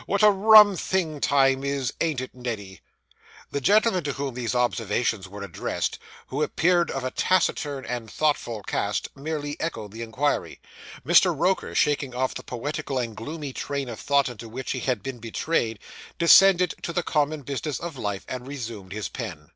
[0.07, 2.81] What a rum thing time is, ain't it, Neddy?'
[3.51, 8.63] The gentleman to whom these observations were addressed, who appeared of a taciturn and thoughtful
[8.63, 10.59] cast, merely echoed the inquiry;
[11.05, 11.37] Mr.
[11.37, 15.19] Roker, shaking off the poetical and gloomy train of thought into which he had been
[15.19, 15.77] betrayed,
[16.17, 19.49] descended to the common business of life, and resumed his pen.